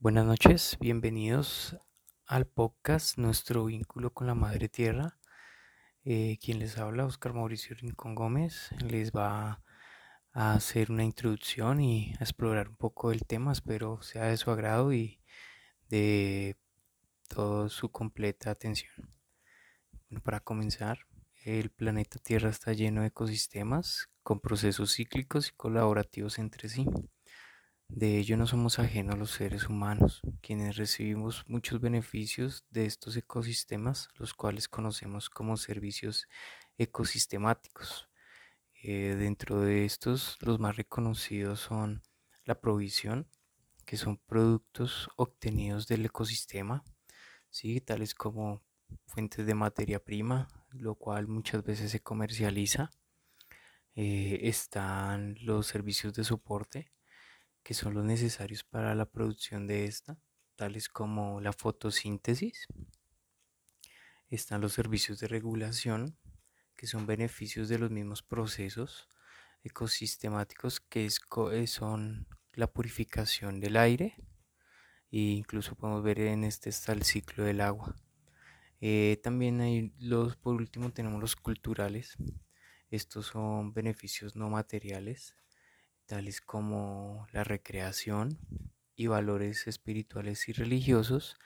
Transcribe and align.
Buenas 0.00 0.26
noches, 0.26 0.76
bienvenidos 0.78 1.76
al 2.24 2.46
podcast 2.46 3.18
Nuestro 3.18 3.64
vínculo 3.64 4.14
con 4.14 4.28
la 4.28 4.36
Madre 4.36 4.68
Tierra. 4.68 5.18
Eh, 6.04 6.38
quien 6.40 6.60
les 6.60 6.78
habla, 6.78 7.04
Oscar 7.04 7.34
Mauricio 7.34 7.74
Rincón 7.74 8.14
Gómez, 8.14 8.70
les 8.78 9.10
va 9.10 9.60
a 10.32 10.52
hacer 10.54 10.92
una 10.92 11.02
introducción 11.02 11.80
y 11.80 12.14
a 12.20 12.22
explorar 12.22 12.68
un 12.68 12.76
poco 12.76 13.10
el 13.10 13.26
tema. 13.26 13.50
Espero 13.50 14.00
sea 14.00 14.26
de 14.26 14.36
su 14.36 14.52
agrado 14.52 14.92
y 14.92 15.20
de 15.88 16.56
toda 17.26 17.68
su 17.68 17.90
completa 17.90 18.52
atención. 18.52 19.12
para 20.22 20.38
comenzar, 20.38 21.00
el 21.44 21.70
planeta 21.70 22.20
Tierra 22.20 22.50
está 22.50 22.72
lleno 22.72 23.00
de 23.00 23.08
ecosistemas 23.08 24.08
con 24.22 24.38
procesos 24.38 24.94
cíclicos 24.94 25.48
y 25.48 25.56
colaborativos 25.56 26.38
entre 26.38 26.68
sí. 26.68 26.86
De 27.88 28.18
ello 28.18 28.36
no 28.36 28.46
somos 28.46 28.78
ajenos 28.78 29.18
los 29.18 29.30
seres 29.32 29.68
humanos, 29.68 30.20
quienes 30.40 30.76
recibimos 30.76 31.44
muchos 31.48 31.80
beneficios 31.80 32.64
de 32.70 32.86
estos 32.86 33.16
ecosistemas, 33.16 34.08
los 34.16 34.34
cuales 34.34 34.68
conocemos 34.68 35.30
como 35.30 35.56
servicios 35.56 36.28
ecosistemáticos. 36.76 38.08
Eh, 38.82 39.16
dentro 39.18 39.60
de 39.60 39.84
estos, 39.84 40.36
los 40.40 40.60
más 40.60 40.76
reconocidos 40.76 41.60
son 41.60 42.02
la 42.44 42.60
provisión, 42.60 43.26
que 43.84 43.96
son 43.96 44.18
productos 44.18 45.08
obtenidos 45.16 45.88
del 45.88 46.04
ecosistema, 46.04 46.84
¿sí? 47.50 47.80
tales 47.80 48.14
como 48.14 48.62
fuentes 49.06 49.46
de 49.46 49.54
materia 49.54 50.04
prima, 50.04 50.48
lo 50.70 50.94
cual 50.94 51.26
muchas 51.26 51.64
veces 51.64 51.90
se 51.90 52.00
comercializa. 52.00 52.90
Eh, 53.96 54.40
están 54.42 55.36
los 55.40 55.66
servicios 55.66 56.14
de 56.14 56.22
soporte, 56.22 56.92
que 57.68 57.74
son 57.74 57.92
los 57.92 58.02
necesarios 58.02 58.64
para 58.64 58.94
la 58.94 59.04
producción 59.04 59.66
de 59.66 59.84
esta, 59.84 60.16
tales 60.56 60.88
como 60.88 61.38
la 61.42 61.52
fotosíntesis. 61.52 62.66
Están 64.30 64.62
los 64.62 64.72
servicios 64.72 65.20
de 65.20 65.28
regulación, 65.28 66.16
que 66.76 66.86
son 66.86 67.04
beneficios 67.04 67.68
de 67.68 67.78
los 67.78 67.90
mismos 67.90 68.22
procesos 68.22 69.10
ecosistemáticos 69.64 70.80
que 70.80 71.04
eh, 71.04 71.66
son 71.66 72.26
la 72.54 72.72
purificación 72.72 73.60
del 73.60 73.76
aire 73.76 74.14
e 75.10 75.18
incluso 75.18 75.74
podemos 75.74 76.02
ver 76.02 76.20
en 76.20 76.44
este 76.44 76.70
está 76.70 76.92
el 76.92 77.02
ciclo 77.02 77.44
del 77.44 77.60
agua. 77.60 77.94
Eh, 78.80 79.20
también 79.22 79.60
hay 79.60 79.92
los, 79.98 80.36
por 80.36 80.54
último 80.54 80.90
tenemos 80.90 81.20
los 81.20 81.36
culturales. 81.36 82.16
Estos 82.90 83.26
son 83.26 83.74
beneficios 83.74 84.36
no 84.36 84.48
materiales 84.48 85.34
tales 86.08 86.40
como 86.40 87.28
la 87.32 87.44
recreación 87.44 88.38
y 88.96 89.08
valores 89.08 89.66
espirituales 89.66 90.48
y 90.48 90.52
religiosos 90.52 91.36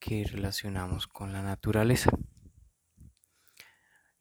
que 0.00 0.24
relacionamos 0.24 1.06
con 1.06 1.32
la 1.32 1.40
naturaleza. 1.40 2.10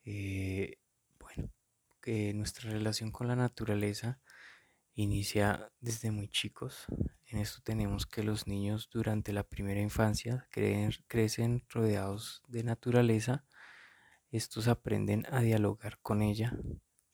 Eh, 0.06 0.78
bueno, 1.20 1.52
que 2.00 2.32
nuestra 2.36 2.70
relación 2.70 3.12
con 3.12 3.28
la 3.28 3.36
naturaleza 3.36 4.22
inicia 4.94 5.72
desde 5.80 6.12
muy 6.12 6.28
chicos. 6.28 6.86
En 7.26 7.40
esto 7.40 7.60
tenemos 7.64 8.06
que 8.06 8.22
los 8.22 8.46
niños 8.46 8.88
durante 8.92 9.34
la 9.34 9.44
primera 9.44 9.82
infancia 9.82 10.48
crecen 11.08 11.66
rodeados 11.70 12.44
de 12.48 12.64
naturaleza. 12.64 13.46
Estos 14.30 14.68
aprenden 14.68 15.26
a 15.32 15.42
dialogar 15.42 15.98
con 16.04 16.22
ella, 16.22 16.56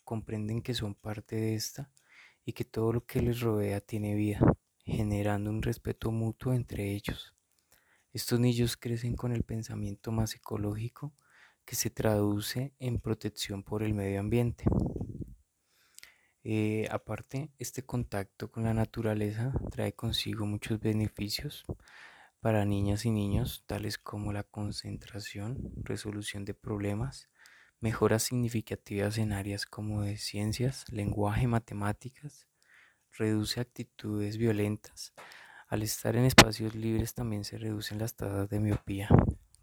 comprenden 0.04 0.62
que 0.62 0.74
son 0.74 0.96
parte 0.96 1.38
de 1.38 1.56
esta 1.56 1.90
y 2.48 2.54
que 2.54 2.64
todo 2.64 2.94
lo 2.94 3.06
que 3.06 3.22
les 3.22 3.42
rodea 3.42 3.82
tiene 3.82 4.16
vida, 4.16 4.40
generando 4.86 5.50
un 5.50 5.62
respeto 5.62 6.12
mutuo 6.12 6.54
entre 6.54 6.94
ellos. 6.94 7.36
Estos 8.14 8.40
niños 8.40 8.78
crecen 8.78 9.18
con 9.18 9.34
el 9.34 9.44
pensamiento 9.44 10.14
más 10.14 10.34
ecológico 10.34 11.14
que 11.66 11.76
se 11.76 11.90
traduce 11.90 12.74
en 12.80 13.02
protección 13.02 13.64
por 13.64 13.84
el 13.84 13.94
medio 13.94 14.22
ambiente. 14.22 14.64
Eh, 16.46 16.88
aparte, 16.90 17.52
este 17.60 17.86
contacto 17.86 18.50
con 18.50 18.64
la 18.64 18.74
naturaleza 18.74 19.52
trae 19.70 19.92
consigo 19.92 20.46
muchos 20.46 20.80
beneficios 20.80 21.66
para 22.40 22.64
niñas 22.64 23.04
y 23.04 23.12
niños, 23.12 23.66
tales 23.66 23.98
como 23.98 24.32
la 24.32 24.44
concentración, 24.44 25.74
resolución 25.84 26.46
de 26.46 26.54
problemas, 26.54 27.30
mejoras 27.80 28.24
significativas 28.24 29.18
en 29.18 29.34
áreas 29.34 29.66
como 29.66 30.02
de 30.02 30.18
ciencias, 30.18 30.86
lenguaje, 30.92 31.48
matemáticas, 31.48 32.48
reduce 33.12 33.60
actitudes 33.60 34.38
violentas. 34.38 35.14
Al 35.68 35.84
estar 35.84 36.16
en 36.16 36.26
espacios 36.26 36.76
libres 36.76 37.14
también 37.14 37.44
se 37.44 37.58
reducen 37.58 38.00
las 38.00 38.16
tasas 38.16 38.50
de 38.50 38.60
miopía, 38.60 39.10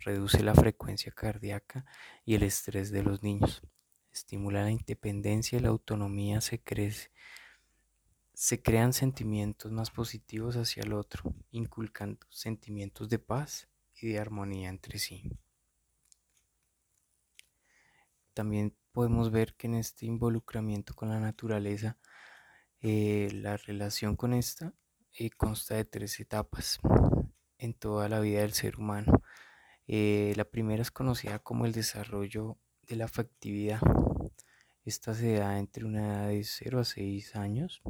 reduce 0.01 0.43
la 0.43 0.55
frecuencia 0.55 1.13
cardíaca 1.13 1.87
y 2.25 2.35
el 2.35 2.43
estrés 2.43 2.91
de 2.91 3.03
los 3.03 3.23
niños, 3.23 3.63
estimula 4.13 4.63
la 4.63 4.71
independencia 4.71 5.59
y 5.59 5.63
la 5.63 5.71
autonomía, 5.71 6.41
se 6.41 6.63
crece. 6.63 7.11
Se 8.33 8.63
crean 8.63 8.93
sentimientos 8.93 9.73
más 9.73 9.91
positivos 9.91 10.57
hacia 10.57 10.83
el 10.83 10.93
otro, 10.93 11.35
inculcando 11.51 12.19
sentimientos 12.31 13.09
de 13.09 13.19
paz 13.19 13.69
y 14.01 14.09
de 14.09 14.19
armonía 14.19 14.69
entre 14.69 14.99
sí. 14.99 15.31
También 18.35 18.75
podemos 18.93 19.31
ver 19.31 19.55
que 19.55 19.69
en 19.69 19.77
este 19.77 20.07
involucramiento 20.07 20.95
con 20.95 21.09
la 21.09 21.21
naturaleza, 21.21 21.97
eh, 22.81 23.31
la 23.33 23.57
relación 23.57 24.17
con 24.17 24.35
esta 24.35 24.75
eh, 25.19 25.31
consta 25.31 25.77
de 25.77 25.85
tres 25.85 26.19
etapas 26.21 26.81
en 27.59 27.75
toda 27.75 28.09
la 28.09 28.21
vida 28.21 28.41
del 28.41 28.53
ser 28.53 28.77
humano. 28.77 29.23
Eh, 29.87 30.35
la 30.37 30.45
primera 30.45 30.83
es 30.83 30.91
conocida 30.91 31.39
como 31.39 31.65
el 31.65 31.73
desarrollo 31.73 32.59
de 32.83 32.97
la 32.97 33.05
afectividad. 33.05 33.81
Esta 34.85 35.15
se 35.15 35.35
da 35.35 35.59
entre 35.59 35.85
una 35.85 36.07
edad 36.07 36.29
de 36.29 36.45
0 36.45 36.81
a 36.81 36.85
6 36.85 37.37
años. 37.37 37.83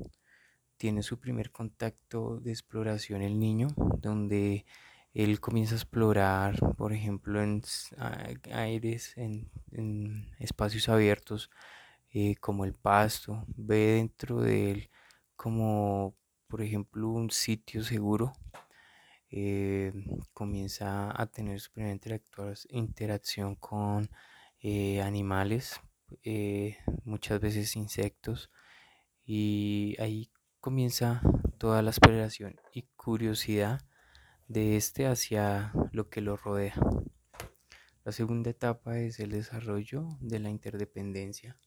Tiene 0.76 1.02
su 1.02 1.18
primer 1.18 1.50
contacto 1.50 2.38
de 2.40 2.50
exploración 2.50 3.22
el 3.22 3.38
niño, 3.38 3.68
donde 4.00 4.66
él 5.14 5.40
comienza 5.40 5.74
a 5.74 5.78
explorar, 5.78 6.58
por 6.76 6.92
ejemplo, 6.92 7.40
en 7.40 7.62
aires, 8.52 9.16
en, 9.16 9.48
espacios 10.40 10.88
abiertos 10.88 11.50
eh, 12.12 12.34
como 12.36 12.64
el 12.64 12.74
pasto, 12.74 13.44
ve 13.56 13.94
dentro 13.94 14.40
de 14.40 14.72
él 14.72 14.90
como, 15.36 16.16
por 16.48 16.62
ejemplo, 16.62 17.08
un 17.08 17.30
sitio 17.30 17.84
seguro, 17.84 18.32
eh, 19.30 19.92
comienza 20.32 21.10
a 21.20 21.26
tener 21.26 21.60
su 21.60 21.72
primera 21.72 21.96
interacción 22.70 23.54
con 23.56 24.08
eh, 24.60 25.00
animales, 25.00 25.80
muchas 27.04 27.40
veces 27.40 27.76
insectos, 27.76 28.50
y 29.24 29.96
ahí 30.00 30.30
comienza 30.60 31.22
toda 31.58 31.82
la 31.82 31.90
exploración 31.90 32.56
y 32.72 32.82
curiosidad 32.96 33.80
de 34.48 34.76
este 34.76 35.06
hacia 35.06 35.72
lo 35.92 36.08
que 36.08 36.20
lo 36.20 36.36
rodea. 36.36 36.74
La 38.04 38.12
segunda 38.12 38.50
etapa 38.50 38.98
es 38.98 39.18
el 39.20 39.30
desarrollo 39.30 40.18
de 40.20 40.38
la 40.38 40.50
interdependencia. 40.50 41.58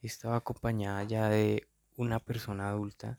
Esta 0.00 0.30
va 0.30 0.36
acompañada 0.36 1.04
ya 1.04 1.28
de 1.28 1.68
una 1.96 2.18
persona 2.20 2.68
adulta 2.68 3.18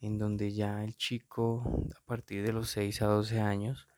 en 0.00 0.18
donde 0.18 0.52
ya 0.52 0.84
el 0.84 0.96
chico 0.96 1.62
a 1.96 2.04
partir 2.06 2.44
de 2.44 2.52
los 2.52 2.70
6 2.70 3.02
a 3.02 3.06
12 3.06 3.40
años 3.40 3.88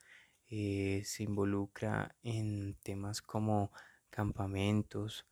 eh, 0.48 1.02
se 1.04 1.22
involucra 1.22 2.16
en 2.22 2.74
temas 2.82 3.22
como 3.22 3.72
campamentos, 4.10 5.26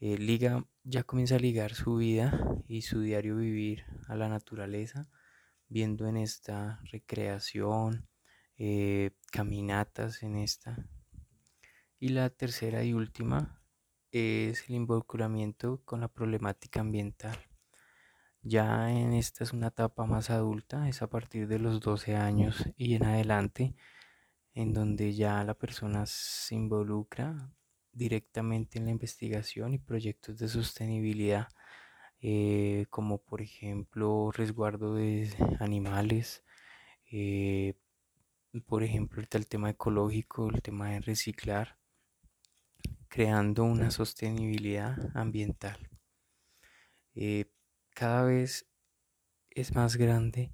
eh, 0.00 0.18
liga, 0.18 0.66
ya 0.82 1.04
comienza 1.04 1.36
a 1.36 1.38
ligar 1.38 1.74
su 1.74 1.96
vida 1.96 2.40
y 2.66 2.82
su 2.82 3.00
diario 3.00 3.36
vivir 3.36 3.84
a 4.08 4.16
la 4.16 4.28
naturaleza, 4.28 5.08
viendo 5.68 6.08
en 6.08 6.16
esta 6.16 6.80
recreación, 6.90 8.08
eh, 8.58 9.10
caminatas 9.32 10.22
en 10.22 10.36
esta. 10.36 10.76
Y 11.98 12.08
la 12.10 12.30
tercera 12.30 12.84
y 12.84 12.92
última 12.92 13.62
es 14.12 14.68
el 14.68 14.76
involucramiento 14.76 15.82
con 15.84 16.00
la 16.00 16.08
problemática 16.08 16.80
ambiental. 16.80 17.36
Ya 18.42 18.90
en 18.92 19.14
esta 19.14 19.42
es 19.42 19.52
una 19.52 19.68
etapa 19.68 20.04
más 20.04 20.30
adulta, 20.30 20.88
es 20.88 21.02
a 21.02 21.08
partir 21.08 21.48
de 21.48 21.58
los 21.58 21.80
12 21.80 22.14
años 22.14 22.64
y 22.76 22.94
en 22.94 23.04
adelante, 23.04 23.74
en 24.54 24.74
donde 24.74 25.14
ya 25.14 25.42
la 25.44 25.54
persona 25.54 26.04
se 26.06 26.54
involucra 26.54 27.50
directamente 27.92 28.78
en 28.78 28.86
la 28.86 28.90
investigación 28.90 29.74
y 29.74 29.78
proyectos 29.78 30.38
de 30.38 30.48
sostenibilidad, 30.48 31.48
eh, 32.20 32.86
como 32.90 33.18
por 33.22 33.40
ejemplo 33.42 34.30
resguardo 34.32 34.94
de 34.94 35.30
animales, 35.60 36.44
eh, 37.10 37.74
por 38.60 38.82
ejemplo, 38.82 39.22
el 39.30 39.46
tema 39.46 39.70
ecológico, 39.70 40.48
el 40.50 40.62
tema 40.62 40.90
de 40.90 41.00
reciclar, 41.00 41.78
creando 43.08 43.64
una 43.64 43.90
sostenibilidad 43.90 44.96
ambiental. 45.14 45.88
Eh, 47.14 47.46
cada 47.90 48.24
vez 48.24 48.66
es 49.50 49.74
más 49.74 49.96
grande 49.96 50.52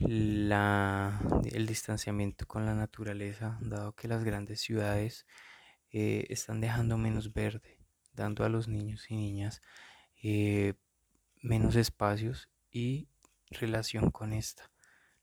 el 0.00 1.66
distanciamiento 1.66 2.46
con 2.46 2.64
la 2.66 2.74
naturaleza, 2.74 3.58
dado 3.62 3.94
que 3.94 4.06
las 4.06 4.22
grandes 4.22 4.60
ciudades 4.60 5.26
eh, 5.90 6.26
están 6.28 6.60
dejando 6.60 6.98
menos 6.98 7.32
verde, 7.32 7.78
dando 8.12 8.44
a 8.44 8.48
los 8.48 8.68
niños 8.68 9.10
y 9.10 9.16
niñas 9.16 9.60
eh, 10.22 10.74
menos 11.42 11.76
espacios 11.76 12.48
y 12.70 13.08
relación 13.50 14.10
con 14.10 14.32
esta, 14.32 14.70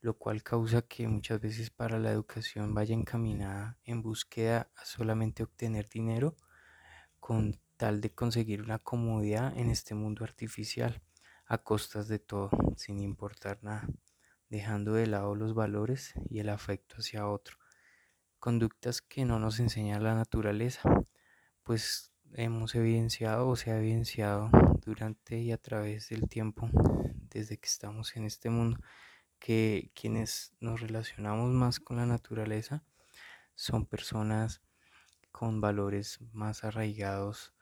lo 0.05 0.13
cual 0.13 0.43
causa 0.43 0.83
que 0.83 1.07
muchas 1.07 1.41
veces 1.41 1.71
para 1.71 1.97
la 1.97 2.11
educación 2.11 2.75
vaya 2.75 2.93
encaminada 2.93 3.79
en 3.85 4.03
búsqueda 4.03 4.69
a 4.75 4.85
solamente 4.85 5.41
obtener 5.41 5.89
dinero 5.89 6.35
con 7.19 7.59
tal 7.75 8.01
de 8.01 8.13
conseguir 8.13 8.61
una 8.61 8.77
comodidad 8.77 9.57
en 9.57 9.71
este 9.71 9.95
mundo 9.95 10.23
artificial 10.23 11.01
a 11.47 11.57
costas 11.57 12.07
de 12.07 12.19
todo, 12.19 12.51
sin 12.77 12.99
importar 12.99 13.63
nada, 13.63 13.87
dejando 14.47 14.93
de 14.93 15.07
lado 15.07 15.33
los 15.33 15.55
valores 15.55 16.13
y 16.29 16.37
el 16.37 16.49
afecto 16.49 16.97
hacia 16.99 17.27
otro. 17.27 17.57
Conductas 18.37 19.01
que 19.01 19.25
no 19.25 19.39
nos 19.39 19.59
enseña 19.59 19.99
la 19.99 20.13
naturaleza, 20.13 20.83
pues 21.63 22.11
hemos 22.33 22.75
evidenciado 22.75 23.47
o 23.47 23.55
se 23.55 23.71
ha 23.71 23.79
evidenciado 23.79 24.51
durante 24.85 25.39
y 25.39 25.51
a 25.51 25.57
través 25.57 26.09
del 26.09 26.29
tiempo, 26.29 26.69
desde 27.31 27.57
que 27.57 27.67
estamos 27.67 28.15
en 28.15 28.25
este 28.25 28.51
mundo, 28.51 28.77
que 29.45 29.91
quienes 29.93 30.55
nos 30.59 30.81
relacionamos 30.81 31.51
más 31.51 31.79
con 31.79 31.97
la 31.97 32.07
naturaleza 32.07 32.83
son 33.53 33.85
personas 33.85 34.63
con 35.31 35.61
valores 35.61 36.19
más 36.33 36.63
arraigados 36.63 37.53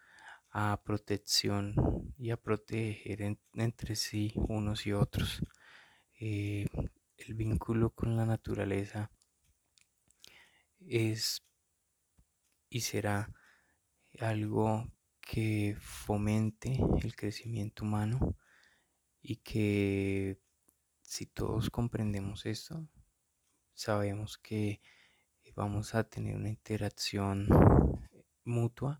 a 0.50 0.82
protección 0.86 1.76
y 2.18 2.30
a 2.30 2.38
proteger 2.38 3.38
entre 3.56 3.98
sí 3.98 4.32
unos 4.48 4.88
y 4.88 4.94
otros. 4.94 5.44
Eh, 6.22 6.68
el 7.18 7.34
vínculo 7.34 7.90
con 7.90 8.16
la 8.16 8.26
naturaleza 8.26 9.12
es 10.80 11.44
y 12.70 12.80
será 12.80 13.30
algo 14.22 14.88
que 15.20 15.76
fomente 15.82 16.80
el 17.02 17.14
crecimiento 17.18 17.84
humano 17.84 18.38
y 19.22 19.36
que 19.38 20.40
si 21.04 21.28
todos 21.28 21.70
comprendemos 21.70 22.46
esto, 22.46 22.88
sabemos 23.74 24.38
que 24.38 24.82
vamos 25.56 25.94
a 25.94 26.04
tener 26.04 26.36
una 26.36 26.50
interacción 26.50 27.48
mutua 28.44 29.00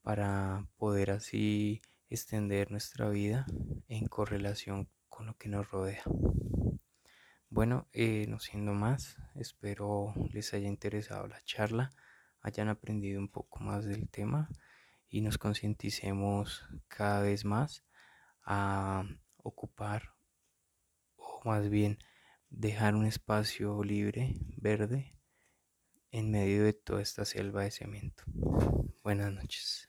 para 0.00 0.66
poder 0.76 1.10
así 1.10 1.82
extender 2.08 2.70
nuestra 2.70 3.08
vida 3.10 3.46
en 3.88 4.06
correlación 4.06 4.88
con 5.08 5.26
lo 5.26 5.36
que 5.36 5.48
nos 5.48 5.70
rodea. 5.70 6.02
Bueno, 7.50 7.86
eh, 7.92 8.26
no 8.28 8.38
siendo 8.38 8.72
más, 8.72 9.18
espero 9.34 10.14
les 10.32 10.54
haya 10.54 10.68
interesado 10.68 11.26
la 11.26 11.42
charla, 11.44 11.92
hayan 12.40 12.68
aprendido 12.68 13.20
un 13.20 13.28
poco 13.28 13.60
más 13.60 13.84
del 13.84 14.08
tema 14.08 14.48
y 15.08 15.20
nos 15.20 15.36
concienticemos 15.36 16.64
cada 16.88 17.20
vez 17.20 17.44
más 17.44 17.84
a 18.44 19.04
más 21.44 21.68
bien 21.68 21.98
dejar 22.50 22.94
un 22.94 23.06
espacio 23.06 23.82
libre, 23.82 24.34
verde, 24.56 25.16
en 26.10 26.30
medio 26.30 26.64
de 26.64 26.72
toda 26.72 27.02
esta 27.02 27.24
selva 27.24 27.62
de 27.62 27.70
cemento. 27.70 28.24
Buenas 29.02 29.32
noches. 29.32 29.88